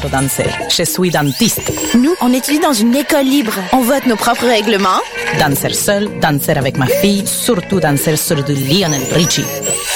[0.00, 0.46] J'adore danser.
[0.68, 1.72] Je suis dentiste.
[1.94, 3.52] Nous, on étudie dans une école libre.
[3.72, 5.00] On vote nos propres règlements.
[5.38, 9.44] Danser seul, danser avec ma fille, surtout danser sur du Lionel Richie.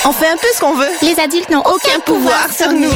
[0.04, 0.90] On fait un peu ce qu'on veut.
[1.02, 2.92] Les adultes n'ont aucun, pouvoir, sur nous.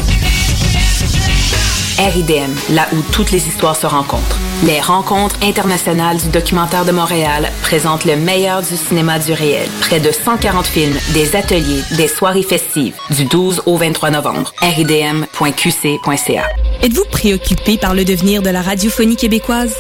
[1.99, 4.39] RIDM, là où toutes les histoires se rencontrent.
[4.65, 9.69] Les rencontres internationales du documentaire de Montréal présentent le meilleur du cinéma du réel.
[9.81, 14.53] Près de 140 films, des ateliers, des soirées festives, du 12 au 23 novembre.
[14.61, 16.43] ridm.qc.ca.
[16.83, 19.75] Êtes-vous préoccupé par le devenir de la radiophonie québécoise?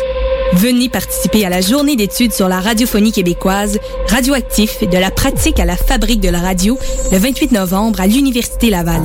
[0.55, 3.79] Venez participer à la journée d'études sur la radiophonie québécoise,
[4.09, 6.79] radioactif de la pratique à la fabrique de la radio,
[7.12, 9.03] le 28 novembre à l'Université Laval.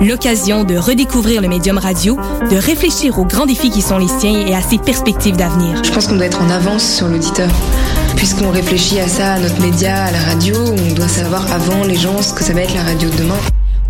[0.00, 2.16] L'occasion de redécouvrir le médium radio,
[2.50, 5.84] de réfléchir aux grands défis qui sont les siens et à ses perspectives d'avenir.
[5.84, 7.50] Je pense qu'on doit être en avance sur l'auditeur.
[8.16, 11.96] Puisqu'on réfléchit à ça, à notre média, à la radio, on doit savoir avant les
[11.96, 13.36] gens ce que ça va être la radio de demain.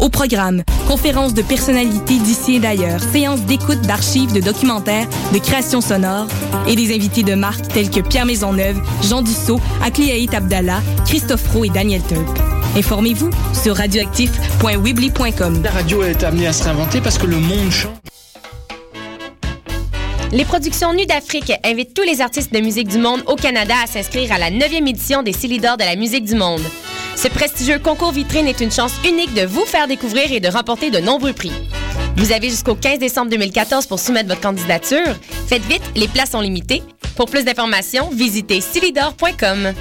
[0.00, 5.81] Au programme, conférences de personnalités d'ici et d'ailleurs, séances d'écoute d'archives, de documentaires, de créations
[5.81, 6.27] sonores
[6.66, 11.66] et des invités de marque tels que Pierre Maisonneuve, Jean Dussault, Akliaït Abdallah, Christophe Roux
[11.66, 12.59] et Daniel Tulp.
[12.76, 15.62] Informez-vous sur radioactif.weebly.com.
[15.62, 17.88] La radio est amenée à se réinventer parce que le monde change.
[20.32, 23.88] Les productions Nues d'Afrique invitent tous les artistes de musique du monde au Canada à
[23.88, 26.62] s'inscrire à la 9e édition des Célidors de la musique du monde.
[27.16, 30.91] Ce prestigieux concours vitrine est une chance unique de vous faire découvrir et de remporter
[30.91, 31.52] de nombreux prix.
[32.16, 35.16] Vous avez jusqu'au 15 décembre 2014 pour soumettre votre candidature.
[35.48, 36.82] Faites vite, les places sont limitées.
[37.16, 39.72] Pour plus d'informations, visitez silidor.com.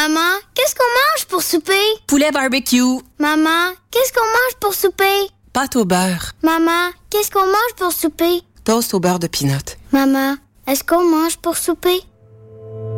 [0.00, 1.72] Maman, qu'est-ce qu'on mange pour souper?
[2.06, 3.02] Poulet barbecue.
[3.18, 5.28] Maman, qu'est-ce qu'on mange pour souper?
[5.52, 6.32] Pâte au beurre.
[6.42, 8.40] Maman, qu'est-ce qu'on mange pour souper?
[8.64, 9.58] Toast au beurre de pinot.
[9.92, 12.00] Maman, est-ce qu'on mange pour souper?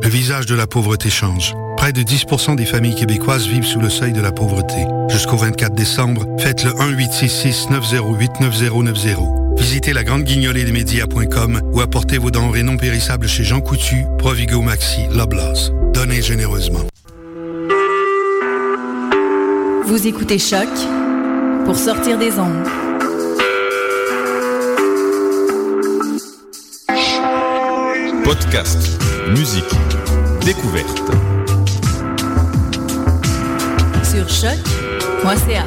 [0.00, 1.56] Le visage de la pauvreté change.
[1.82, 4.86] Près de 10% des familles québécoises vivent sous le seuil de la pauvreté.
[5.08, 9.58] Jusqu'au 24 décembre, faites le 1-866-908-9090.
[9.58, 14.04] Visitez la grande guignolée des médias.com ou apportez vos denrées non périssables chez Jean Coutu,
[14.16, 15.72] Provigo Maxi, Loblaws.
[15.92, 16.84] Donnez généreusement.
[19.84, 20.68] Vous écoutez Choc
[21.64, 22.68] pour sortir des ondes.
[28.22, 28.88] Podcast,
[29.36, 29.74] musique,
[30.44, 31.02] découverte.
[34.12, 35.64] Sur choc.ca.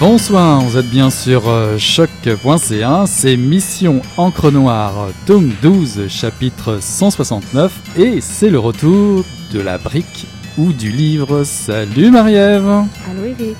[0.00, 7.98] Bonsoir, vous êtes bien sur euh, choc.ca, c'est Mission Encre Noire, tome 12, chapitre 169,
[7.98, 9.22] et c'est le retour
[9.54, 10.26] de la brique
[10.58, 11.44] ou du livre.
[11.44, 13.56] Salut Marie-Ève Allô Eric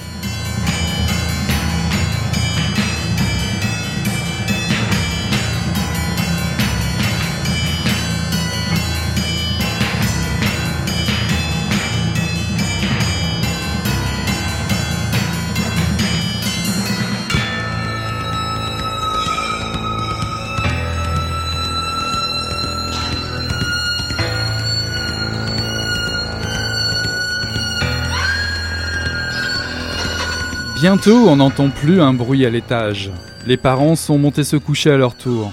[30.85, 33.11] Bientôt, on n'entend plus un bruit à l'étage.
[33.47, 35.51] Les parents sont montés se coucher à leur tour.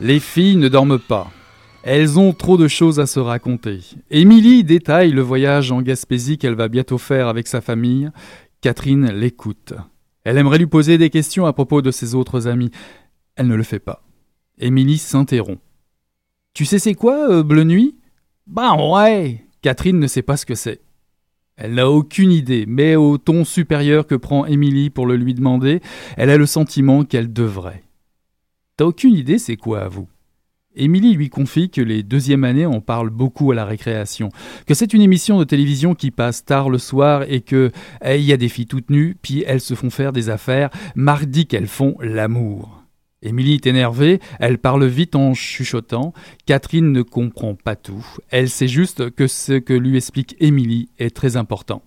[0.00, 1.30] Les filles ne dorment pas.
[1.82, 3.80] Elles ont trop de choses à se raconter.
[4.10, 8.10] Émilie détaille le voyage en Gaspésie qu'elle va bientôt faire avec sa famille.
[8.60, 9.72] Catherine l'écoute.
[10.24, 12.70] Elle aimerait lui poser des questions à propos de ses autres amis.
[13.36, 14.02] Elle ne le fait pas.
[14.58, 15.62] Émilie s'interrompt.
[16.52, 17.96] Tu sais c'est quoi, euh, Bleu Nuit
[18.46, 20.82] Ben ouais Catherine ne sait pas ce que c'est.
[21.56, 25.80] Elle n'a aucune idée, mais au ton supérieur que prend Émilie pour le lui demander,
[26.18, 27.82] elle a le sentiment qu'elle devrait.
[28.76, 30.06] T'as aucune idée c'est quoi à vous?
[30.74, 34.28] Émilie lui confie que les deuxièmes années en parlent beaucoup à la récréation,
[34.66, 37.72] que c'est une émission de télévision qui passe tard le soir et que
[38.04, 41.46] il y a des filles toutes nues, puis elles se font faire des affaires, mardi
[41.46, 42.75] qu'elles font l'amour.
[43.22, 46.12] Émilie est énervée, elle parle vite en chuchotant.
[46.44, 48.06] Catherine ne comprend pas tout.
[48.30, 51.82] Elle sait juste que ce que lui explique Émilie est très important.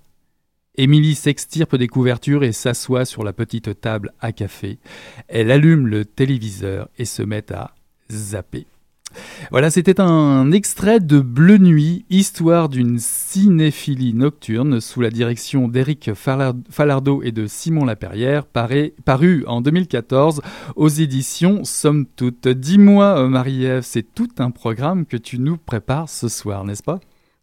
[0.75, 4.79] Émilie s'extirpe des couvertures et s'assoit sur la petite table à café.
[5.27, 7.75] Elle allume le téléviseur et se met à
[8.09, 8.65] zapper.
[9.51, 16.12] Voilà, c'était un extrait de Bleu Nuit, histoire d'une cinéphilie nocturne sous la direction d'Éric
[16.13, 20.42] Falardeau et de Simon Laperrière, paru en 2014
[20.75, 22.48] aux éditions Somme Toute.
[22.48, 27.00] Dis-moi, euh, Marie-Ève, c'est tout un programme que tu nous prépares ce soir, n'est-ce pas?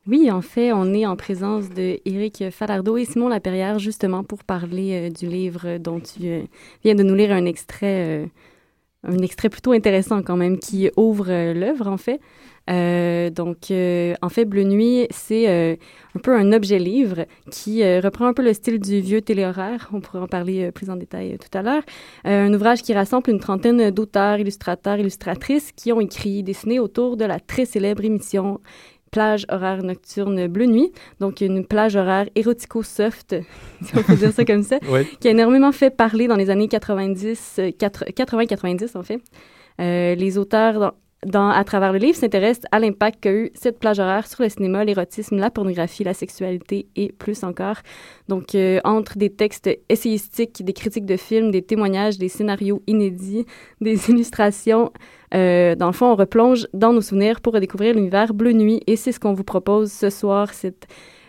[0.06, 4.44] Oui, en fait, on est en présence de Éric Falardeau et Simon Laperrière, justement pour
[4.44, 6.46] parler du livre dont tu
[6.84, 8.28] viens de nous lire un extrait,
[9.06, 12.20] un extrait plutôt intéressant quand même, qui ouvre l'œuvre, en fait.
[12.68, 15.76] Euh, donc, euh, en fait, Bleu Nuit, c'est euh,
[16.16, 19.88] un peu un objet-livre qui reprend un peu le style du vieux téléhoraire.
[19.92, 21.82] On pourrait en parler plus en détail tout à l'heure.
[22.24, 27.24] un ouvrage qui rassemble une trentaine d'auteurs, illustrateurs, illustratrices qui ont écrit, dessiné autour de
[27.24, 28.60] la très célèbre émission
[29.10, 33.36] plage horaire nocturne Bleu Nuit, donc une plage horaire érotico-soft,
[33.82, 34.78] si on peut dire ça comme ça,
[35.20, 39.20] qui a énormément fait parler dans les années 90, 80-90 en fait.
[39.78, 40.94] les auteurs
[41.34, 44.84] à travers le livre, s'intéresse à l'impact qu'a eu cette plage horaire sur le cinéma,
[44.84, 47.76] l'érotisme, la pornographie, la sexualité et plus encore.
[48.28, 53.46] Donc, euh, entre des textes essayistiques, des critiques de films, des témoignages, des scénarios inédits,
[53.80, 54.92] des illustrations,
[55.34, 58.96] euh, dans le fond, on replonge dans nos souvenirs pour redécouvrir l'univers Bleu Nuit et
[58.96, 60.86] c'est ce qu'on vous propose ce soir, cette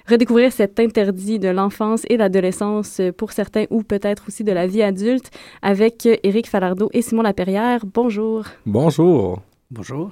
[0.07, 4.81] redécouvrir cet interdit de l'enfance et l'adolescence pour certains ou peut-être aussi de la vie
[4.81, 5.31] adulte
[5.61, 7.81] avec Éric Falardeau et Simon Laperrière.
[7.85, 8.45] Bonjour.
[8.65, 9.41] Bonjour.
[9.69, 10.11] Bonjour.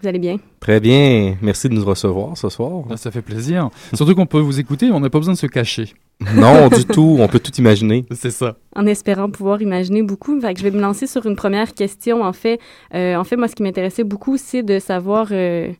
[0.00, 0.36] Vous allez bien?
[0.60, 1.36] Très bien.
[1.42, 2.84] Merci de nous recevoir ce soir.
[2.88, 3.68] Ah, ça fait plaisir.
[3.94, 5.92] Surtout qu'on peut vous écouter, on n'a pas besoin de se cacher.
[6.36, 7.16] Non, du tout.
[7.18, 8.04] On peut tout imaginer.
[8.12, 8.56] C'est ça.
[8.76, 10.40] En espérant pouvoir imaginer beaucoup.
[10.40, 12.22] Fait que je vais me lancer sur une première question.
[12.22, 12.60] En fait,
[12.94, 15.72] euh, en fait moi, ce qui m'intéressait beaucoup, c'est de savoir euh,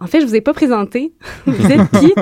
[0.00, 1.12] en fait, je vous ai pas présenté.
[1.46, 2.12] Vous êtes qui?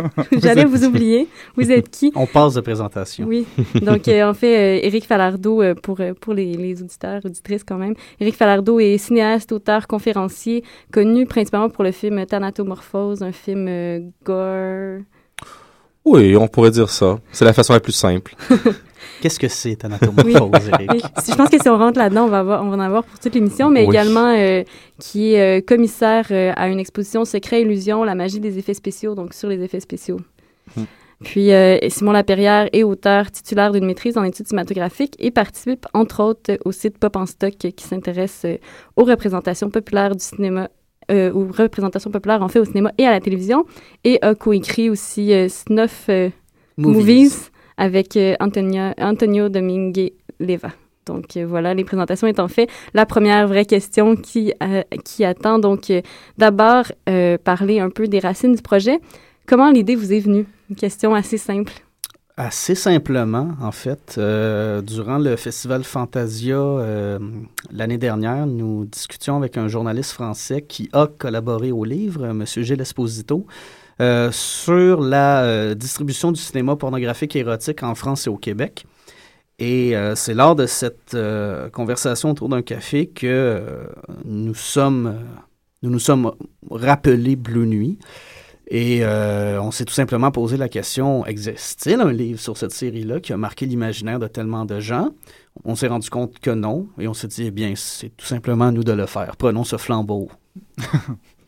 [0.40, 1.28] J'allais vous oublier.
[1.56, 2.12] Vous êtes qui?
[2.14, 3.26] On passe de présentation.
[3.26, 3.46] Oui.
[3.80, 7.78] Donc, euh, en fait, euh, Éric Falardeau, euh, pour, pour les, les, auditeurs, auditrices quand
[7.78, 14.12] même, Éric Falardeau est cinéaste, auteur, conférencier, connu principalement pour le film Thanatomorphose, un film
[14.24, 15.00] gore.
[16.04, 17.18] Oui, on pourrait dire ça.
[17.30, 18.34] C'est la façon la plus simple.
[19.22, 20.90] Qu'est-ce que c'est anatomorphose, Eric?
[20.90, 21.00] Oui.
[21.28, 23.20] Je pense que si on rentre là-dedans, on va, avoir, on va en avoir pour
[23.20, 24.64] toute l'émission, mais également euh,
[24.98, 29.14] qui est euh, commissaire euh, à une exposition Secret Illusion, la magie des effets spéciaux,
[29.14, 30.18] donc sur les effets spéciaux.
[30.76, 30.82] Hmm.
[31.22, 31.50] Puis
[31.88, 36.72] Simon Laperrière est auteur titulaire d'une maîtrise en études cinématographiques et participe entre autres au
[36.72, 38.44] site Pop en Stock qui s'intéresse
[38.96, 40.68] aux représentations populaires du cinéma
[41.08, 43.66] aux représentations populaires en fait au cinéma et à la télévision
[44.02, 46.10] et a coécrit aussi Snuff
[46.76, 50.70] Movies avec euh, Antonio Domingue Leva.
[51.06, 55.58] Donc euh, voilà, les présentations étant faites, la première vraie question qui, euh, qui attend,
[55.58, 55.92] donc
[56.38, 56.84] d'abord
[57.44, 59.00] parler un peu des racines du projet.
[59.46, 60.46] Comment l'idée vous est venue?
[60.70, 61.72] Une question assez simple.
[62.36, 64.18] Assez simplement, en fait.
[64.18, 66.78] durant le festival Fantasia
[67.70, 72.44] l'année dernière, nous discutions avec un journaliste français qui a collaboré au livre, M.
[72.46, 73.46] Gilles Esposito,
[74.00, 78.86] euh, sur la euh, distribution du cinéma pornographique érotique en France et au Québec.
[79.58, 81.16] Et euh, c'est lors de cette
[81.72, 83.62] conversation autour d'un café que
[84.24, 84.54] nous
[85.82, 86.32] nous nous sommes
[86.70, 87.98] rappelés Bleu Nuit.
[88.68, 93.34] Et on s'est tout simplement posé la question, existe-t-il un livre sur cette série-là qui
[93.34, 95.10] a marqué l'imaginaire de tellement de gens?
[95.64, 98.68] On s'est rendu compte que non, et on s'est dit, eh bien, c'est tout simplement
[98.68, 99.36] à nous de le faire.
[99.36, 100.30] Prenons ce flambeau.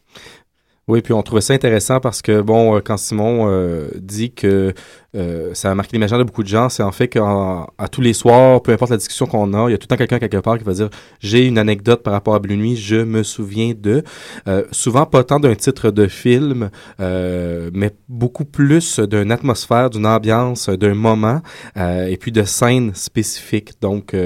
[0.86, 4.75] Oui, puis on trouvait ça intéressant parce que, bon, euh, quand Simon euh, dit que
[5.14, 8.12] euh, ça a marqué l'imaginaire de beaucoup de gens, c'est en fait qu'à tous les
[8.12, 10.38] soirs, peu importe la discussion qu'on a, il y a tout le temps quelqu'un quelque
[10.38, 10.90] part qui va dire
[11.21, 14.02] j'ai une anecdote par rapport à Blue Nuit, je me souviens de.
[14.49, 20.06] Euh, souvent pas tant d'un titre de film, euh, mais beaucoup plus d'une atmosphère, d'une
[20.06, 21.40] ambiance, d'un moment,
[21.76, 23.73] et puis de scènes spécifiques.
[23.80, 24.16] Donc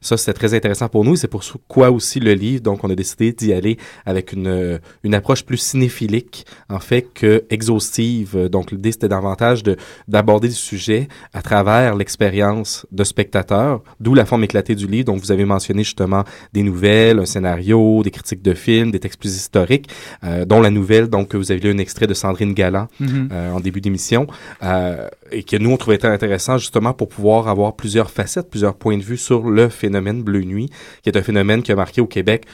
[0.00, 1.16] ça c'était très intéressant pour nous.
[1.16, 2.62] C'est pour quoi aussi le livre.
[2.62, 7.44] Donc on a décidé d'y aller avec une une approche plus cinéphilique en fait que
[7.50, 8.48] exhaustive.
[8.48, 9.76] Donc l'idée c'était davantage de
[10.22, 15.06] aborder le sujet à travers l'expérience de spectateur, d'où la forme éclatée du livre.
[15.06, 19.20] Donc, vous avez mentionné justement des nouvelles, un scénario, des critiques de films, des textes
[19.20, 19.88] plus historiques,
[20.24, 23.28] euh, dont la nouvelle, donc, que vous avez lu un extrait de Sandrine Galland mm-hmm.
[23.32, 24.26] euh, en début d'émission,
[24.62, 28.96] euh, et que nous, on trouvait intéressant justement pour pouvoir avoir plusieurs facettes, plusieurs points
[28.96, 30.70] de vue sur le phénomène Bleu Nuit,
[31.02, 32.46] qui est un phénomène qui a marqué au Québec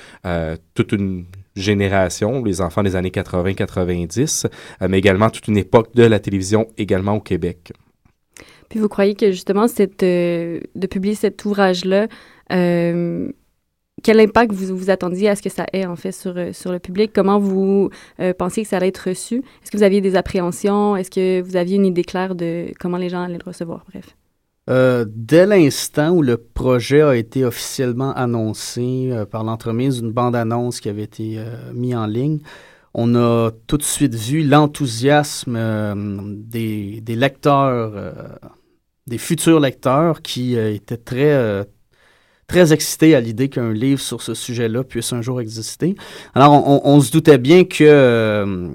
[0.74, 1.24] toute une
[1.60, 6.66] génération, les enfants des années 80-90, euh, mais également toute une époque de la télévision
[6.76, 7.72] également au Québec.
[8.68, 12.06] Puis vous croyez que justement euh, de publier cet ouvrage-là,
[12.52, 13.30] euh,
[14.02, 16.78] quel impact vous vous attendiez à ce que ça ait en fait sur, sur le
[16.78, 17.10] public?
[17.12, 17.90] Comment vous
[18.38, 19.38] pensiez que ça allait être reçu?
[19.62, 20.96] Est-ce que vous aviez des appréhensions?
[20.96, 23.84] Est-ce que vous aviez une idée claire de comment les gens allaient le recevoir?
[23.90, 24.14] Bref.
[24.68, 30.80] Euh, dès l'instant où le projet a été officiellement annoncé euh, par l'entremise d'une bande-annonce
[30.80, 32.40] qui avait été euh, mise en ligne,
[32.92, 35.56] on a tout de suite vu l'enthousiasme
[36.36, 37.92] des, lecteurs,
[39.06, 41.66] des futurs lecteurs qui étaient très,
[42.46, 45.94] très excités à l'idée qu'un livre sur ce sujet-là puisse un jour exister.
[46.34, 48.72] Alors, on, se doutait bien que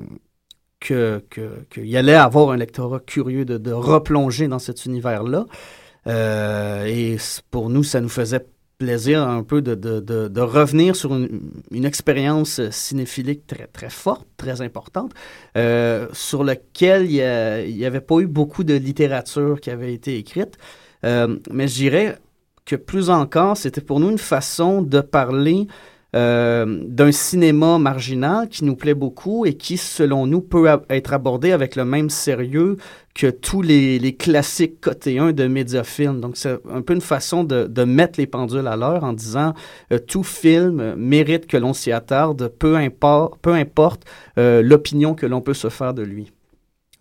[0.79, 1.23] que,
[1.71, 5.47] qu'il y allait avoir un lectorat curieux de replonger dans cet univers-là.
[6.07, 7.17] Euh, et
[7.51, 8.45] pour nous, ça nous faisait
[8.77, 14.61] plaisir un peu de, de, de, revenir sur une, expérience cinéphilique très, très forte, très
[14.61, 15.13] importante,
[15.55, 20.57] euh, sur laquelle il n'y avait pas eu beaucoup de littérature qui avait été écrite.
[21.05, 22.17] Euh, mais je dirais
[22.65, 25.71] que plus encore, c'était pour nous une façon de parler euh,
[26.13, 31.75] d'un cinéma marginal qui nous plaît beaucoup et qui, selon nous, peut être abordé avec
[31.75, 32.77] le même sérieux
[33.13, 36.19] que tous les, classiques côté 1 de médiafilm.
[36.19, 39.53] Donc, c'est un peu une façon de, mettre les pendules à l'heure en disant
[39.91, 44.03] euh, tout film mérite que l'on s'y attarde, peu, importe, peu importe
[44.37, 46.31] euh, l'opinion que l'on peut se faire de lui.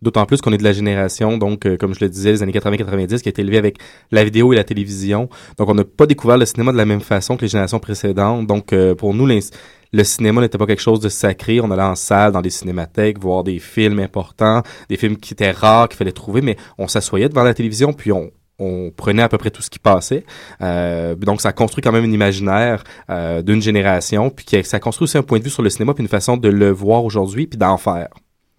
[0.03, 2.53] D'autant plus qu'on est de la génération, donc, euh, comme je le disais, les années
[2.53, 3.79] 80-90, qui a été élevée avec
[4.11, 5.29] la vidéo et la télévision.
[5.59, 8.49] Donc, on n'a pas découvert le cinéma de la même façon que les générations précédentes.
[8.49, 11.61] Donc, euh, pour nous, le cinéma n'était pas quelque chose de sacré.
[11.61, 15.53] On allait en salle, dans des cinémathèques, voir des films importants, des films qui étaient
[15.53, 19.29] rares, qu'il fallait trouver, mais on s'assoyait devant la télévision, puis on, on prenait à
[19.29, 20.25] peu près tout ce qui passait.
[20.63, 25.19] Euh, donc, ça construit quand même un imaginaire euh, d'une génération, puis ça construit aussi
[25.19, 27.59] un point de vue sur le cinéma, puis une façon de le voir aujourd'hui, puis
[27.59, 28.09] d'en faire.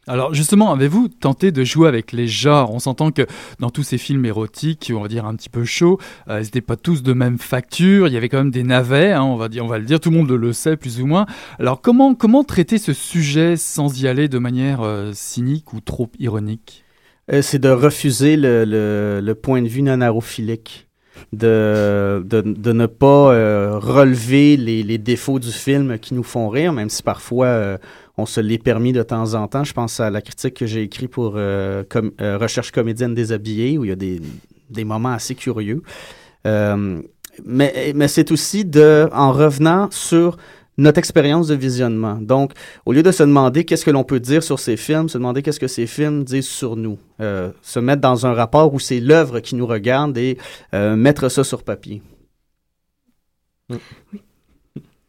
[0.06, 2.74] Alors justement, avez-vous tenté de jouer avec les genres?
[2.74, 3.26] On s'entend que
[3.60, 6.60] dans tous ces films érotiques, on va dire un petit peu chauds, euh, ils n'étaient
[6.60, 8.08] pas tous de même facture.
[8.08, 10.02] Il y avait quand même des navets, hein, on va dire, le dire.
[10.02, 11.26] Tout le monde le sait plus ou moins.
[11.58, 16.12] Alors comment comment traiter ce sujet sans y aller de manière euh, cynique ou trop
[16.20, 16.84] ironique?
[17.32, 20.90] Euh, C'est de refuser le, point de vue non arophilique.
[21.32, 26.90] De, de, ne pas euh, relever les, défauts du film qui nous font rire, même
[26.90, 27.78] si parfois
[28.18, 29.64] on se l'est permis de temps en temps.
[29.64, 33.78] Je pense à la critique que j'ai écrite pour euh, com euh, Recherche comédienne déshabillée,
[33.78, 34.22] où il y a des,
[34.70, 35.82] des moments assez curieux.
[36.46, 37.02] Euh,
[37.44, 40.38] mais mais c'est aussi de, en revenant sur
[40.78, 42.16] notre expérience de visionnement.
[42.16, 42.54] Donc,
[42.86, 45.42] au lieu de se demander qu'est-ce que l'on peut dire sur ces films, se demander
[45.44, 46.98] qu'est-ce que ces films disent sur nous.
[47.22, 50.38] Euh, se mettre dans un rapport où c'est l'œuvre qui nous regarde et
[50.74, 52.02] euh, mettre ça sur papier.
[53.70, 53.78] Oui.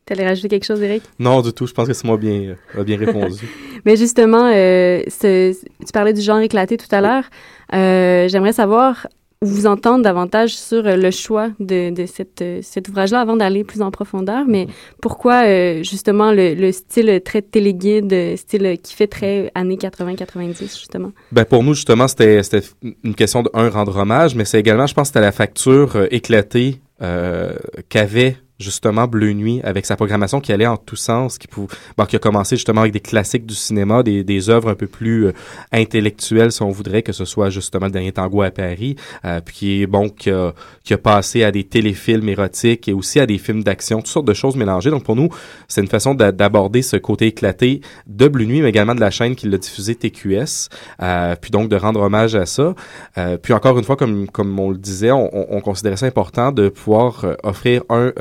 [0.06, 1.02] Tu allais rajouter quelque chose, Eric?
[1.18, 1.66] Non, du tout.
[1.66, 3.48] Je pense que c'est moi bien, euh, bien répondu.
[3.86, 7.24] Mais justement, euh, tu parlais du genre éclaté tout à l'heure.
[7.72, 9.06] Euh, J'aimerais savoir,
[9.44, 13.90] vous entendre davantage sur le choix de, de cette, cet ouvrage-là avant d'aller plus en
[13.90, 14.44] profondeur.
[14.46, 14.66] Mais
[15.00, 21.12] pourquoi, euh, justement, le, le, style très téléguide, style qui fait très années 80-90, justement?
[21.32, 22.40] Ben pour nous, justement, c'était
[22.82, 26.06] une question de, un, rendre hommage, mais c'est également, je pense, c'était la facture euh,
[26.10, 27.54] éclatée euh,
[27.88, 31.66] qu'avait justement Bleu Nuit avec sa programmation qui allait en tous sens, qui, pou...
[31.96, 34.86] bon, qui a commencé justement avec des classiques du cinéma, des, des œuvres un peu
[34.86, 35.32] plus euh,
[35.72, 39.86] intellectuelles si on voudrait, que ce soit justement le dernier tango à Paris, euh, puis
[39.86, 40.52] bon qui a,
[40.84, 44.26] qui a passé à des téléfilms érotiques et aussi à des films d'action, toutes sortes
[44.26, 44.90] de choses mélangées.
[44.90, 45.28] Donc pour nous,
[45.68, 49.34] c'est une façon d'aborder ce côté éclaté de Bleu Nuit, mais également de la chaîne
[49.34, 50.68] qui l'a diffusé TQS,
[51.02, 52.74] euh, puis donc de rendre hommage à ça.
[53.18, 56.06] Euh, puis encore une fois, comme comme on le disait, on, on, on considérait ça
[56.06, 58.12] important de pouvoir euh, offrir un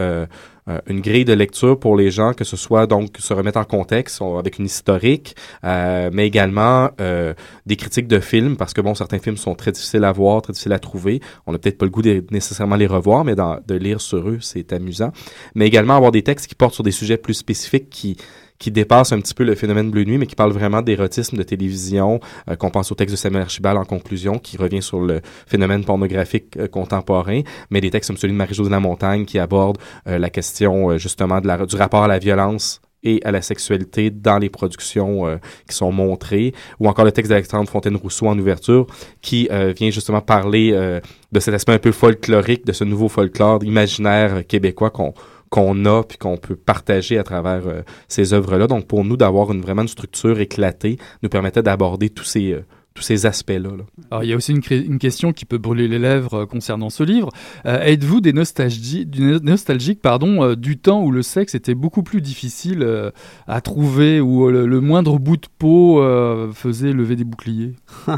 [0.69, 3.65] euh, une grille de lecture pour les gens, que ce soit donc se remettre en
[3.65, 7.33] contexte avec une historique, euh, mais également euh,
[7.65, 10.53] des critiques de films, parce que bon, certains films sont très difficiles à voir, très
[10.53, 11.21] difficiles à trouver.
[11.47, 14.37] On n'a peut-être pas le goût de nécessairement les revoir, mais de lire sur eux,
[14.41, 15.11] c'est amusant.
[15.55, 18.17] Mais également avoir des textes qui portent sur des sujets plus spécifiques qui
[18.63, 21.43] qui dépasse un petit peu le phénomène Bleu Nuit, mais qui parle vraiment d'érotisme de
[21.43, 25.19] télévision, euh, qu'on pense au texte de Samuel Archibald en conclusion, qui revient sur le
[25.45, 30.17] phénomène pornographique euh, contemporain, mais des textes comme celui de Marie-Josée Lamontagne qui aborde euh,
[30.17, 35.37] la question justement du rapport à la violence et à la sexualité dans les productions
[35.67, 38.87] qui sont montrées, ou encore le texte d'Alexandre Fontaine-Rousseau en ouverture,
[39.21, 44.47] qui vient justement parler de cet aspect un peu folklorique, de ce nouveau folklore imaginaire
[44.47, 45.13] québécois qu'on
[45.53, 48.65] qu'on a puis qu'on peut partager à travers euh, ces œuvres-là.
[48.65, 52.61] Donc pour nous d'avoir une vraiment une structure éclatée nous permettait d'aborder tous ces euh,
[52.93, 53.69] tous ces aspects-là.
[53.69, 53.83] Là.
[54.11, 56.89] Alors, il y a aussi une, une, question qui peut brûler les lèvres euh, concernant
[56.89, 57.29] ce livre.
[57.65, 62.21] Euh, Êtes-vous des nostalgiques, nostalgique, pardon, euh, du temps où le sexe était beaucoup plus
[62.21, 63.11] difficile euh,
[63.47, 67.73] à trouver, où le, le, moindre bout de peau euh, faisait lever des boucliers?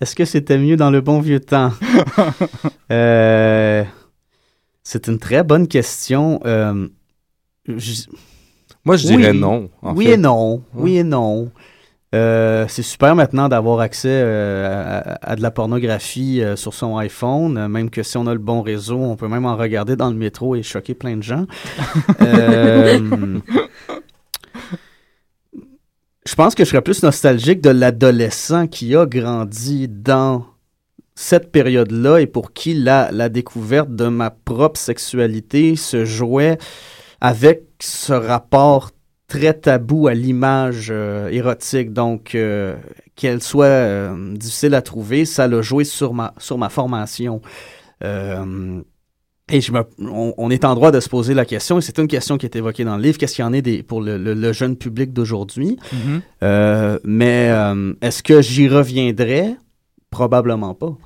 [0.00, 1.72] Est-ce que c'était mieux dans le bon vieux temps?
[4.82, 6.40] C'est une très bonne question.
[6.44, 8.02] Je...
[8.84, 9.70] Moi, je dirais oui, non.
[9.82, 10.12] oui fait.
[10.12, 10.62] et non.
[10.74, 11.50] Oui et non.
[12.14, 16.98] Euh, c'est super maintenant d'avoir accès euh, à, à, de la pornographie euh, sur son
[16.98, 20.10] iPhone, même que si on a le bon réseau, on peut même en regarder dans
[20.10, 21.46] le métro et choquer plein de gens.
[22.20, 23.38] Euh,
[26.26, 30.46] je pense que je serais plus nostalgique de l'adolescent qui a grandi dans
[31.14, 36.58] cette période-là et pour qui la, la découverte de ma propre sexualité se jouait
[37.20, 38.90] avec ce rapport
[39.28, 42.76] très tabou à l'image euh, érotique, donc euh,
[43.16, 47.40] qu'elle soit euh, difficile à trouver, ça l'a joué sur ma, sur ma formation.
[49.50, 51.98] Et je me, on, on est en droit de se poser la question, et c'est
[51.98, 54.00] une question qui est évoquée dans le livre, qu'est-ce qu'il y en est des, pour
[54.00, 55.76] le, le- le jeune public d'aujourd'hui?
[55.92, 56.22] Mhm.
[56.42, 57.50] Euh, mais
[58.00, 59.56] est-ce que j'y reviendrai?
[60.12, 60.96] Probablement pas.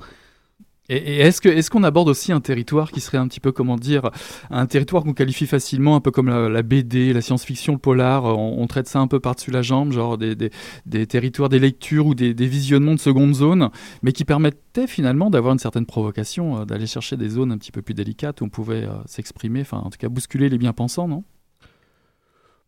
[0.88, 3.76] Et, est-ce que est-ce qu'on aborde aussi un territoire qui serait un petit peu comment
[3.76, 4.10] dire
[4.50, 8.34] un territoire qu'on qualifie facilement un peu comme la, BD, la science-fiction, le polar, euh,
[8.34, 10.50] on, traite ça un peu par-dessus la jambe, genre des, des,
[10.86, 13.70] des territoires, des lectures ou des, des visionnements de seconde zone,
[14.02, 17.72] mais qui permettaient finalement d'avoir une certaine provocation, euh, d'aller chercher des zones un petit
[17.72, 21.08] peu plus délicates où on pouvait euh, s'exprimer, enfin en tout cas bousculer les bien-pensants,
[21.08, 21.24] non?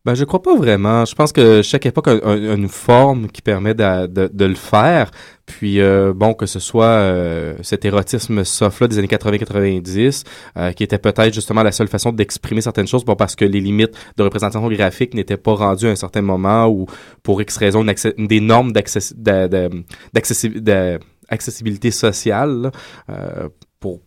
[0.05, 1.03] Ben, je crois pas vraiment.
[1.03, 5.11] Je pense que chaque époque a, une forme qui permet de, de- de le faire.
[5.45, 10.23] Puis, euh, bon, que ce soit euh, cet érotisme soft-là des années 80-90,
[10.57, 13.59] euh, qui était peut-être justement la seule façon d'exprimer certaines choses, bon, parce que les
[13.59, 16.85] limites de représentation graphique n'étaient pas rendues à un certain moment ou
[17.21, 17.85] pour X raison,
[18.17, 22.71] une des normes d'accessi- de- de- d'accessi- de- accessibilité sociale, là,
[23.09, 23.99] euh, pour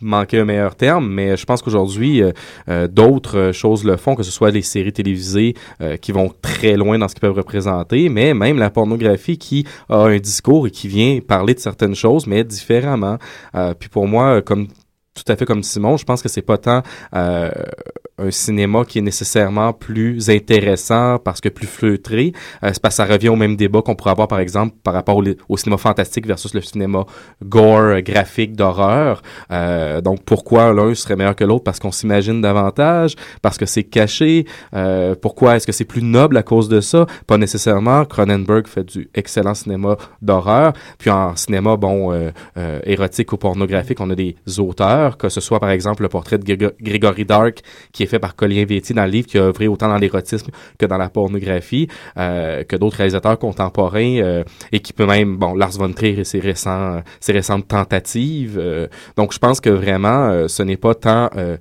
[0.00, 2.32] manquer un meilleur terme, mais je pense qu'aujourd'hui, euh,
[2.68, 6.76] euh, d'autres choses le font, que ce soit les séries télévisées euh, qui vont très
[6.76, 10.70] loin dans ce qu'ils peuvent représenter, mais même la pornographie qui a un discours et
[10.70, 13.18] qui vient parler de certaines choses, mais différemment.
[13.78, 14.68] Puis pour moi, comme
[15.16, 16.82] tout à fait comme Simon, je pense que c'est pas tant
[17.14, 17.50] euh,
[18.18, 22.32] un cinéma qui est nécessairement plus intéressant parce que plus feutré.
[22.62, 24.94] Euh, c'est parce que ça revient au même débat qu'on pourrait avoir, par exemple, par
[24.94, 27.04] rapport au, cinéma fantastique versus le cinéma
[27.44, 29.22] gore, euh, graphique, d'horreur.
[29.50, 31.64] Euh, donc, pourquoi l'un serait meilleur que l'autre?
[31.64, 34.46] Parce qu'on s'imagine davantage, parce que c'est caché.
[34.74, 37.06] Euh, pourquoi est-ce que c'est plus noble à cause de ça?
[37.26, 38.04] Pas nécessairement.
[38.04, 40.72] Cronenberg fait du excellent cinéma d'horreur.
[40.98, 45.60] Puis en cinéma, bon, euh, érotique ou pornographique, on a des auteurs, que ce soit,
[45.60, 47.60] par exemple, le portrait de Grég- Gregory Dark,
[47.92, 50.50] qui est fait par Colin Vietti dans le livre, qui a œuvré autant dans l'érotisme
[50.78, 51.88] que dans la pornographie,
[52.18, 56.24] euh, que d'autres réalisateurs contemporains, euh, et qui peut même, bon, Lars von Trier et
[56.24, 58.58] ses, récents, ses récentes tentatives.
[58.58, 61.56] euh, donc, je pense que vraiment, euh, ce n'est pas tant euh,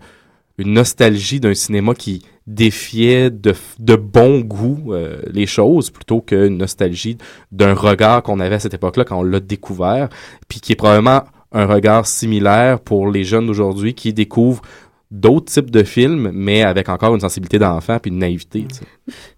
[0.57, 6.57] une nostalgie d'un cinéma qui défiait de, de bon goût euh, les choses, plutôt qu'une
[6.57, 7.17] nostalgie
[7.51, 10.09] d'un regard qu'on avait à cette époque-là quand on l'a découvert,
[10.47, 11.23] puis qui est probablement
[11.55, 14.61] un regard similaire pour les jeunes d'aujourd'hui qui découvrent
[15.09, 18.65] d'autres types de films, mais avec encore une sensibilité d'enfant puis une naïveté.
[18.69, 18.85] tu sais.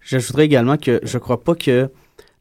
[0.02, 1.90] J'ajouterais également que je crois pas que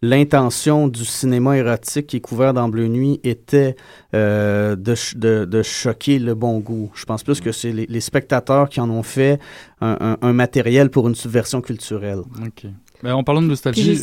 [0.01, 3.75] l'intention du cinéma érotique qui est couvert dans Bleu Nuit était
[4.13, 6.91] euh, de, ch- de, de choquer le bon goût.
[6.93, 9.39] Je pense plus que c'est les, les spectateurs qui en ont fait
[9.81, 12.19] un, un- un matériel pour une subversion culturelle.
[12.45, 12.67] Ok.
[13.03, 13.99] Ben, en parlant de nostalgie,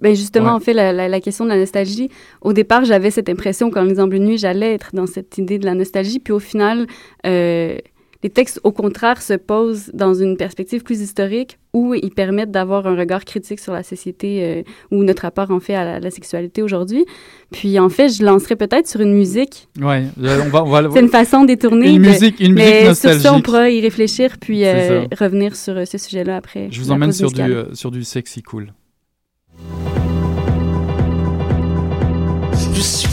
[0.00, 0.52] ben justement, Ouais.
[0.52, 2.08] en fait, la, la- la question de la nostalgie,
[2.40, 5.66] au départ, j'avais cette impression qu'en lisant Bleu Nuit, j'allais être dans cette idée de
[5.66, 6.18] la nostalgie.
[6.18, 6.86] Puis au final,
[7.26, 7.76] euh,
[8.24, 12.86] les textes, au contraire, se posent dans une perspective plus historique où ils permettent d'avoir
[12.88, 16.10] un regard critique sur la société euh, ou notre rapport, en fait, à la, la
[16.10, 17.04] sexualité aujourd'hui.
[17.52, 19.68] Puis en fait, je lancerais peut-être sur une musique.
[19.80, 21.90] ouais, euh, on va, on va C'est une façon détournée.
[21.90, 25.54] Une de- musique, une musique mais sur ça, on pourra y réfléchir puis euh, revenir
[25.54, 26.68] sur euh, ce sujet-là après.
[26.72, 28.72] Je vous emmène sur du, euh, sur du sexy cool.
[32.74, 33.08] Je suis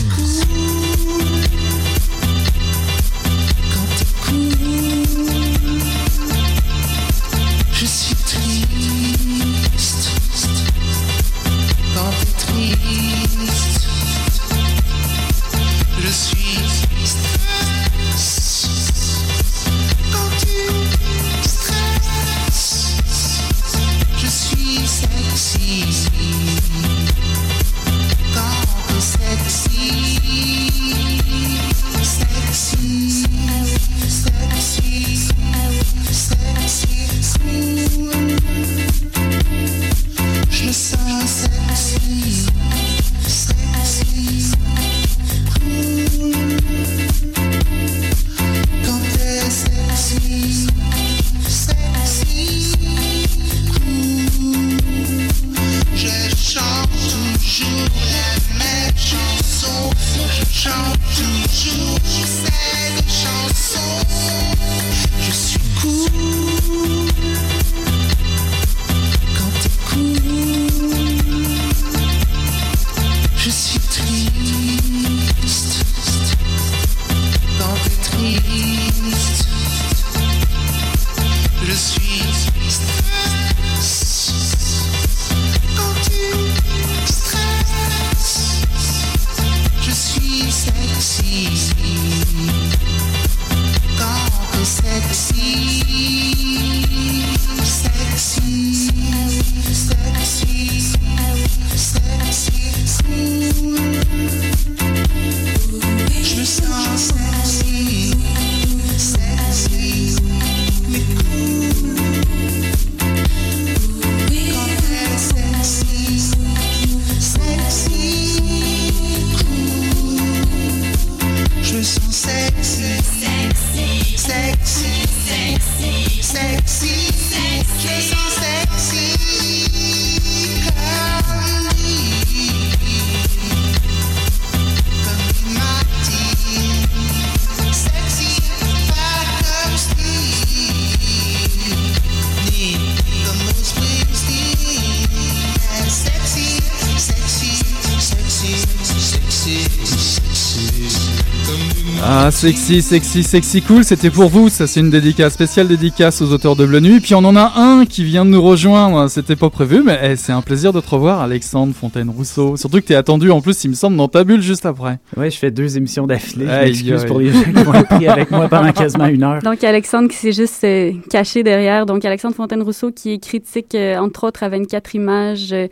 [152.08, 154.50] Ah, sexy, sexy, sexy, cool, c'était pour vous.
[154.50, 157.00] Ça, c'est une dédicace, spéciale dédicace aux auteurs de Bleu Nuit.
[157.00, 159.10] Puis on en a un qui vient de nous rejoindre.
[159.10, 162.58] C'était pas prévu, mais eh, c'est un plaisir de te revoir, Alexandre Fontaine-Rousseau.
[162.58, 165.00] Surtout que t'es attendu, en plus, il me semble, dans ta bulle juste après.
[165.18, 166.46] Ouais, je fais deux émissions d'affilée.
[166.46, 169.24] Je Aïe, m'excuse pour les gens qui vont être pris avec moi pendant quasiment une
[169.24, 169.42] heure.
[169.42, 171.88] Donc, Alexandre qui s'est juste euh, caché derrière.
[171.88, 175.68] Donc, Alexandre Fontaine-Rousseau qui est critique, euh, entre autres, à 24 images euh,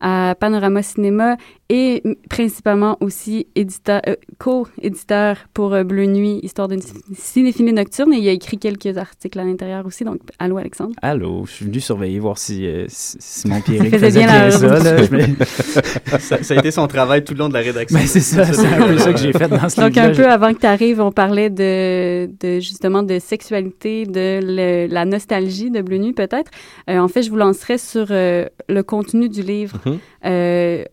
[0.00, 1.36] à Panorama Cinéma
[1.70, 6.82] et principalement aussi éditeur, euh, co-éditeur pour euh, Bleu Nuit, histoire d'une
[7.14, 8.12] cinéphilie nocturne.
[8.12, 10.04] Et il a écrit quelques articles à l'intérieur aussi.
[10.04, 10.92] Donc, allô, Alexandre?
[11.02, 14.44] Allô, je suis venu surveiller, voir si, euh, si Simon Pierrick faisait faisait bien bien,
[14.44, 14.66] la ça.
[14.66, 15.08] Là.
[15.10, 15.44] Me-
[16.20, 17.98] ça, ça a été son travail tout le long de la rédaction.
[17.98, 20.26] Ben, c'est ça, c'est un peu ça que j'ai fait dans ce Donc, un peu
[20.28, 25.70] avant que tu arrives, on parlait de, de justement de sexualité, de le- la nostalgie
[25.70, 26.50] de Bleu Nuit, peut-être.
[26.90, 29.78] Euh, en fait, je vous lancerai sur euh, le contenu du livre.
[29.86, 29.98] Mhm.
[30.26, 30.84] Euh,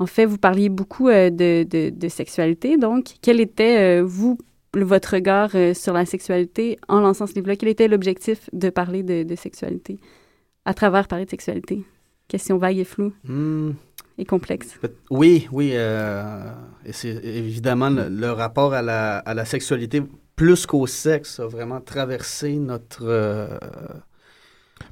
[0.00, 2.76] en fait, vous parliez beaucoup euh, de, de, de sexualité.
[2.78, 4.38] Donc, quel était, euh, vous,
[4.74, 7.56] votre regard euh, sur la sexualité en lançant ce livre-là?
[7.56, 9.98] Quel était l'objectif de parler de, de sexualité
[10.64, 11.84] à travers parler de sexualité?
[12.28, 13.72] Question vague et floue Hmm.
[14.16, 14.78] et complexe.
[15.10, 15.72] Oui, oui.
[15.72, 20.02] et c'est évidemment le, le rapport à la, à la sexualité,
[20.36, 23.04] plus qu'au sexe, a vraiment traversé notre.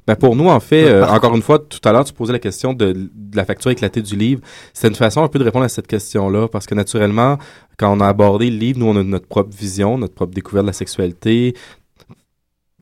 [0.09, 2.39] Ben pour nous, en fait, euh, encore une fois, tout à l'heure, tu posais la
[2.39, 4.41] question de, de la facture éclatée du livre.
[4.73, 7.37] C'est une façon un peu de répondre à cette question-là, parce que naturellement,
[7.77, 10.63] quand on a abordé le livre, nous, on a notre propre vision, notre propre découverte
[10.65, 11.53] de la sexualité,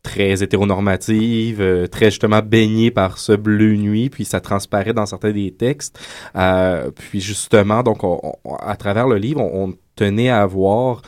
[0.03, 5.33] très hétéronormative, euh, très justement baignée par ce bleu nuit, puis ça transparaît dans certains
[5.33, 5.99] des textes.
[6.37, 11.01] Euh, puis justement, donc, on- on- à travers le livre, on, on tenait à avoir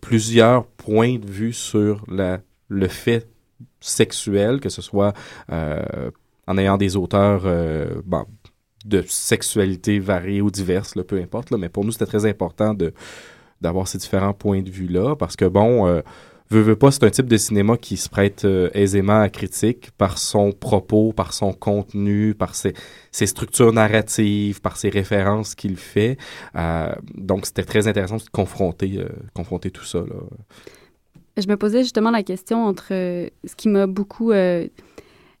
[0.00, 3.28] plusieurs points de vue sur la, le fait
[3.82, 5.12] sexuel, que ce soit
[5.50, 6.10] euh,
[6.46, 8.02] en ayant des auteurs euh,
[8.84, 11.50] de sexualité variée ou diverses, là, peu importe.
[11.50, 12.92] Là, mais pour nous, c'était très important de
[13.60, 16.00] d'avoir ces différents points de vue-là, parce que, bon, euh,
[16.50, 19.92] veut, veut pas, c'est un type de cinéma qui se prête euh, aisément à critique
[19.92, 22.74] par son propos, par son contenu, par ses,
[23.12, 26.18] structures narratives, par ses références qu'il fait.
[27.14, 28.98] Donc, c'était très intéressant de confronter,
[29.32, 29.98] confronter tout ça.
[30.00, 30.16] Là.
[31.36, 34.66] Je me posais justement la question entre euh, ce qui m'a beaucoup euh,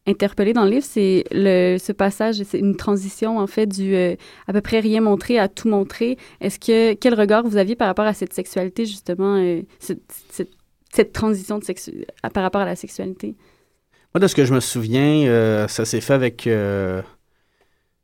[0.06, 4.16] interpellé dans le livre, c'est le ce passage, c'est une transition en fait du euh,
[4.48, 6.16] à peu près rien montrer à tout montrer.
[6.40, 11.60] Est-ce que quel regard vous aviez par rapport à cette sexualité justement, euh, cette, transition
[12.32, 13.34] par rapport à la sexualité?
[14.14, 16.48] Moi, de ce que je me souviens, ça s'est fait avec.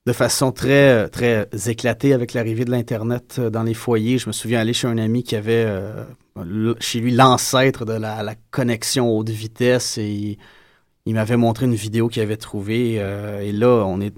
[0.08, 4.18] Euh, de façon très, très éclatée avec l'arrivée de l'Internet euh, dans les foyers.
[4.18, 6.04] Je me souviens aller chez un ami qui avait euh,
[6.80, 10.38] chez lui l'ancêtre de la, la connexion haute vitesse et il,
[11.06, 12.96] il m'avait montré une vidéo qu'il avait trouvée.
[12.98, 14.14] euh, et là, on, est,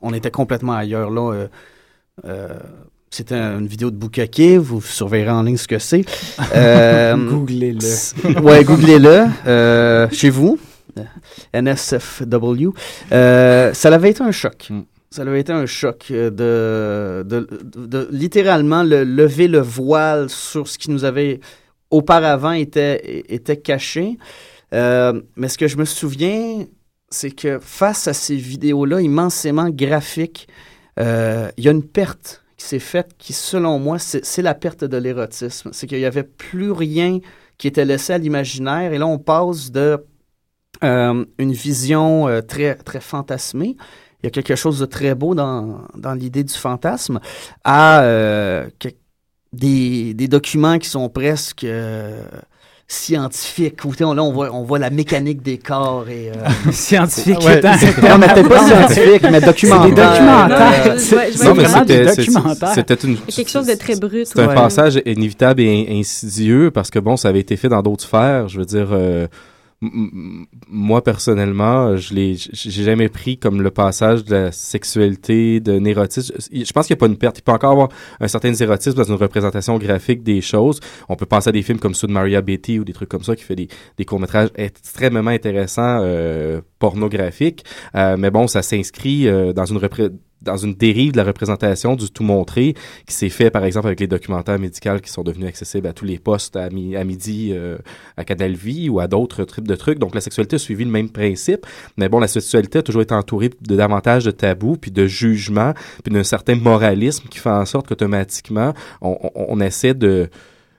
[0.00, 1.10] on était complètement ailleurs.
[1.10, 1.48] Là, euh,
[2.24, 2.48] euh,
[3.10, 4.58] c'était une vidéo de Bukake.
[4.58, 6.04] Vous surveillerez en ligne ce que c'est.
[6.54, 8.40] Euh, Googlez-le.
[8.42, 9.26] Ouais, googlez-le.
[9.46, 10.58] euh, chez vous.
[11.54, 12.68] NSFW.
[13.12, 14.68] Euh, ça avait été un choc.
[15.10, 20.28] Ça avait été un choc euh, de, de, de- de littéralement le, lever le voile
[20.28, 21.40] sur ce qui nous avait
[21.90, 24.18] auparavant était, était caché.
[24.74, 26.66] Euh, mais ce que je me souviens,
[27.10, 30.46] c'est que face à ces vidéos-là immensément graphiques,
[31.00, 34.84] euh, il y a une perte qui s'est faite qui, selon moi, c'est la perte
[34.84, 35.70] de l'érotisme.
[35.72, 37.20] C'est qu'il n'y avait plus rien
[37.56, 38.92] qui était laissé à l'imaginaire.
[38.92, 39.96] Et là, on passe de euh,
[40.82, 43.76] une vision euh, très, très fantasmée.
[44.22, 47.20] Il y a quelque chose de très beau dans, dans l'idée du fantasme
[47.64, 48.88] à euh, que-
[49.52, 52.22] des, des documents qui sont presque euh,
[52.86, 53.84] scientifiques.
[53.84, 56.08] Où, on, là, on voit, on voit la mécanique des corps.
[56.08, 59.82] Et, euh, Scientifique Ouais, étant- c'est- non, mais peut-être pas scientifique, mais documentaire.
[59.84, 60.82] C'est des documentaires.
[60.86, 60.98] Euh,
[62.74, 64.26] c'était- une- quelque chose de très brut.
[64.26, 67.82] C'est un passage inévitable et in- insidieux parce que bon, ça avait été fait dans
[67.82, 68.48] d'autres sphères.
[68.48, 69.26] Je veux dire, euh,
[69.80, 76.34] moi personnellement, je l'ai, j'ai jamais pris comme le passage de la sexualité, de l'érotisme.
[76.52, 77.38] Je pense qu'il n'y a pas une perte.
[77.38, 77.88] Il peut encore avoir
[78.18, 80.80] un certain érotisme dans une représentation graphique des choses.
[81.08, 83.22] On peut penser à des films comme ceux de Maria Betty ou des trucs comme
[83.22, 87.64] ça qui fait des, des courts métrages extrêmement intéressants, euh, pornographiques.
[87.94, 90.10] Euh, mais bon, ça s'inscrit euh, dans une repré-
[90.42, 92.74] dans une dérive de la représentation du tout montré
[93.06, 96.04] qui s'est fait par exemple avec les documentaires médicaux qui sont devenus accessibles à tous
[96.04, 97.78] les postes à, mi- à midi euh,
[98.16, 99.98] à Canal Vie ou à d'autres types de trucs.
[99.98, 103.14] Donc la sexualité a suivi le même principe, mais bon la sexualité a toujours été
[103.14, 105.74] entourée de davantage de tabous puis de jugements
[106.04, 110.30] puis d'un certain moralisme qui fait en sorte qu'automatiquement on, on essaie de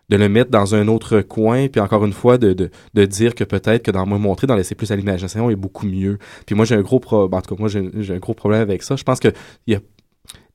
[0.09, 3.35] de le mettre dans un autre coin, puis encore une fois, de, de, de dire
[3.35, 6.17] que peut-être que dans moi montrer, dans laisser plus à l'imagination est beaucoup mieux.
[6.45, 7.25] Puis moi, j'ai un gros pro...
[7.31, 8.95] en tout cas, moi, j'ai un gros problème avec ça.
[8.95, 9.29] Je pense que
[9.67, 9.79] y a...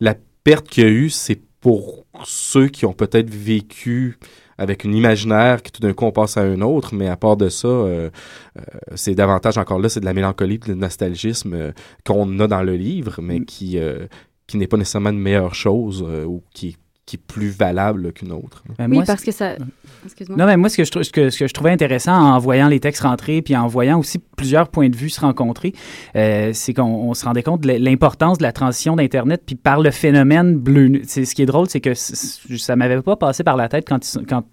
[0.00, 4.18] la perte qu'il y a eu, c'est pour ceux qui ont peut-être vécu
[4.58, 7.36] avec une imaginaire qui tout d'un coup on passe à un autre, mais à part
[7.36, 8.10] de ça, euh,
[8.58, 8.62] euh,
[8.94, 11.72] c'est davantage encore là, c'est de la mélancolie, de nostalgisme euh,
[12.04, 14.06] qu'on a dans le livre, mais qui euh,
[14.46, 18.32] qui n'est pas nécessairement une meilleure chose euh, ou qui qui est plus valable qu'une
[18.32, 18.64] autre.
[18.78, 19.56] Ben, Oui, moi, parce que ça.
[20.04, 20.38] Excuse-moi.
[20.38, 22.68] Non, mais moi, ce que, je, ce, que, ce que je trouvais intéressant en voyant
[22.68, 25.74] les textes rentrer, puis en voyant aussi plusieurs points de vue se rencontrer,
[26.16, 29.80] euh, c'est qu'on on se rendait compte de l'importance de la transition d'Internet, puis par
[29.80, 31.02] le phénomène bleu.
[31.06, 34.44] Ce qui est drôle, c'est que ça m'avait pas passé par la tête quand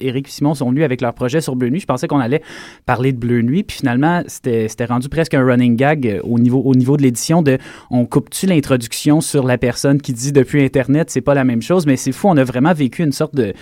[0.00, 1.80] Éric et Simon sont venus avec leur projet sur Bleu Nuit.
[1.80, 2.42] Je pensais qu'on allait
[2.84, 6.38] parler de Bleu Nuit, puis finalement, c'était c'était rendu presque un running gag euh, au
[6.38, 7.58] niveau, au niveau de l'édition de
[7.90, 11.86] on coupe-tu l'introduction sur la personne qui dit depuis Internet, c'est pas la même chose,
[11.86, 13.54] mais c'est fou, on a vraiment vécu une sorte de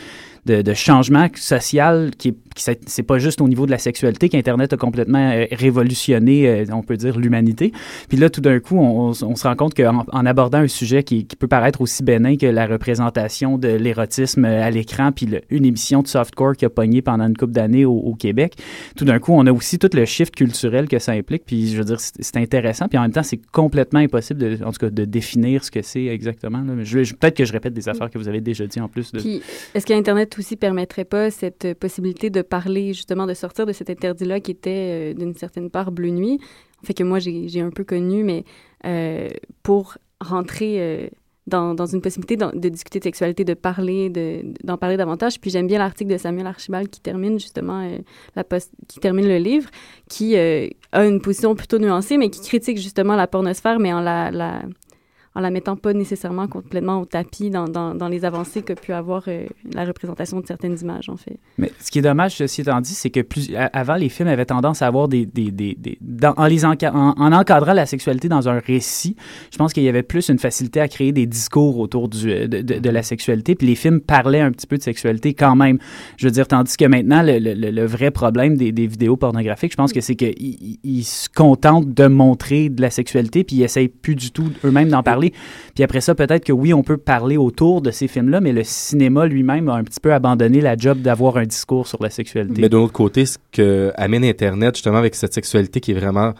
[0.46, 4.76] de, changement social qui qui c'est pas juste au niveau de la sexualité qu'Internet a
[4.76, 7.72] complètement euh, révolutionné, euh, on peut dire, l'humanité.
[8.08, 11.26] Puis là, tout d'un coup, on, se rend compte qu'en en abordant un sujet qui,
[11.38, 16.02] peut paraître aussi bénin que la représentation de l'érotisme euh, à l'écran, puis une émission
[16.02, 18.54] de softcore qui a pogné pendant une couple d'années au, Québec,
[18.96, 21.44] tout d'un coup, on a aussi tout le shift culturel que ça implique.
[21.44, 22.86] Puis je veux dire, c'est intéressant.
[22.86, 25.82] Puis en même temps, c'est complètement impossible, de, en tout cas, de définir ce que
[25.82, 26.62] c'est exactement.
[26.64, 29.10] Peut-être que je répète des affaires que vous avez déjà dit en plus.
[29.10, 29.20] De...
[29.74, 34.40] Est-ce qu'Internet aussi permettrait pas cette possibilité de parler, justement, de sortir de cet interdit-là
[34.40, 36.38] qui était euh, d'une certaine part bleu nuit?
[36.84, 38.44] Fait que moi, j'ai un peu connu, mais
[38.84, 39.28] euh,
[39.62, 41.08] pour rentrer euh,
[41.46, 45.40] dans, une possibilité de, discuter de sexualité, de parler, de- d'en parler davantage.
[45.40, 47.88] Puis j'aime bien l'article de Samuel Archibald qui termine justement
[48.36, 48.44] la
[48.88, 49.68] qui termine le livre,
[50.08, 54.62] qui a une position plutôt nuancée, mais qui critique justement la pornosphère, mais en la
[55.36, 58.92] en la mettant pas nécessairement complètement au tapis dans, dans, dans les avancées que pu
[58.92, 61.38] avoir euh, la représentation de certaines images, en fait.
[61.58, 64.44] Mais ce qui est dommage, ceci étant dit, c'est que plus, avant, les films avaient
[64.46, 65.26] tendance à avoir des.
[65.26, 69.16] des, des, des- dans- en, les enca- en, en encadrant la sexualité dans un récit,
[69.52, 72.46] je pense qu'il y avait plus une facilité à créer des discours autour du, de,
[72.62, 73.54] de, de la sexualité.
[73.56, 75.78] Puis les films parlaient un petit peu de sexualité quand même.
[76.16, 79.72] Je veux dire, tandis que maintenant, le, le, le- vrai problème des, des vidéos pornographiques,
[79.72, 83.56] je pense que c'est qu'ils ils- ils se contentent de montrer de la sexualité, puis
[83.56, 85.23] ils essayent plus du tout eux-mêmes d'en parler.
[85.74, 88.64] Puis après ça, peut-être que oui, on peut parler autour de ces films-là, mais le
[88.64, 92.60] cinéma lui-même a un petit peu abandonné la job d'avoir un discours sur la sexualité.
[92.62, 96.34] Mais d'un autre côté, ce que amène Internet, justement, avec cette sexualité qui est vraiment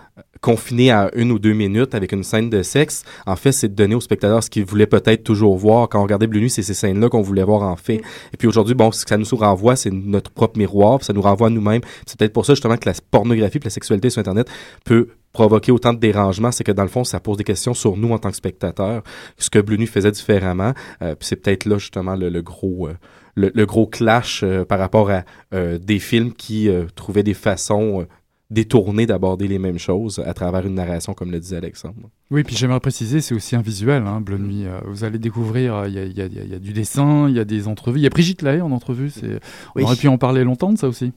[0.45, 3.75] confinée à une ou deux minutes avec une scène de sexe, en fait, c'est de
[3.75, 5.89] donner aux spectateurs ce qu'ils voulaient peut-être toujours voir.
[5.89, 8.03] Quand on regardait Bleu Nuit, c'est ces scènes-là qu'on voulait voir en fait.
[8.35, 11.15] Et puis aujourd'hui, bon, ce que ça nous renvoie, c'est notre propre miroir, puis ça
[11.15, 11.81] nous renvoie à nous-mêmes.
[12.05, 14.47] C'est peut-être pour ça, justement, que la pornographie et la sexualité sur Internet
[14.85, 17.97] peut provoquer autant de dérangements, c'est que dans le fond, ça pose des questions sur
[17.97, 19.03] nous en tant que spectateurs,
[19.39, 20.75] ce que Bleu Nuit faisait différemment.
[21.01, 22.89] Euh, puis c'est peut-être là, justement, le, le gros...
[22.89, 22.93] euh,
[23.37, 27.35] le, le gros clash euh, par rapport à euh, des films qui euh, trouvaient des
[27.35, 28.07] façons
[28.55, 32.09] détournées d'aborder les mêmes choses à travers une narration, comme le disait Alexandre.
[32.31, 34.65] Oui, puis j'aimerais préciser, c'est aussi un visuel, hein, Bleu Nuit.
[34.67, 37.45] Euh, vous allez découvrir, euh, il y, a, y y du dessin, il y a
[37.45, 37.99] des entrevues.
[37.99, 39.11] Il y a Brigitte Lahaye en entrevue.
[39.11, 39.41] c'est-
[39.75, 39.83] On Oui.
[39.83, 41.13] aurait pu en parler longtemps de ça aussi.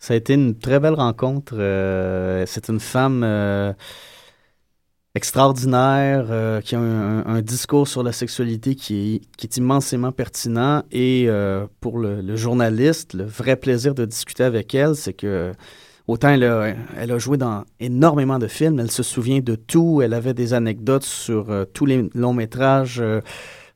[0.00, 1.54] Ça a été une très belle rencontre.
[1.56, 3.72] euh, c'est une femme euh,
[5.14, 9.56] extraordinaire euh, qui a un, un- un discours sur la sexualité qui est, qui est
[9.58, 10.82] immensément pertinent.
[10.90, 15.52] Et euh, pour le, le journaliste, le vrai plaisir de discuter avec elle, c'est que
[16.08, 20.34] autant elle a, joué dans énormément de films, elle se souvient de tout, elle avait
[20.34, 23.00] des anecdotes sur euh, tous les longs métrages.
[23.00, 23.20] euh,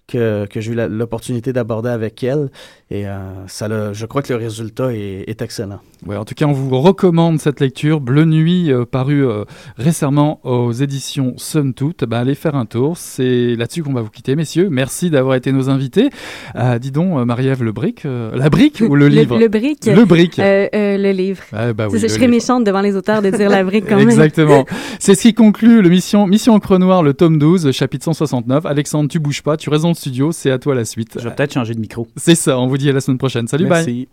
[0.07, 2.51] que, que j'ai eu l'opportunité d'aborder avec elle.
[2.91, 5.81] Et euh, ça je crois que le résultat est, est excellent.
[6.07, 9.45] Ouais, en tout cas, on vous recommande cette lecture, Bleu Nuit, euh, paru euh,
[9.77, 12.05] récemment aux éditions Somme Toute.
[12.05, 12.97] Ben, allez faire un tour.
[12.97, 14.69] C'est là-dessus qu'on va vous quitter, messieurs.
[14.71, 16.11] Merci d'avoir été nos invités.
[16.55, 19.39] Euh, dis donc, euh, Marie-Ève, le brick, euh, la brique ou le livre?
[19.39, 19.87] Le brick.
[19.87, 20.39] Le brick.
[20.39, 21.43] Euh, euh, le livre.
[21.53, 22.35] Ah, bah oui, le je serais livre.
[22.35, 24.09] méchante devant les auteurs de dire la brique quand même.
[24.09, 24.65] Exactement.
[25.01, 28.65] C'est ce qui conclut le mission, mission Encre Noire, le tome 12, chapitre 169.
[28.67, 31.19] Alexandre, tu bouges pas, tu restes dans le studio, c'est à toi la suite.
[31.19, 32.07] Je vais peut-être changer de micro.
[32.17, 33.49] C'est ça, on vous dit à la semaine prochaine.
[33.49, 34.09] Salut, bye.